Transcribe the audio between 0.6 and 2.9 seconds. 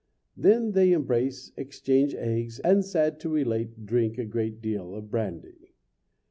they embrace, exchange eggs, and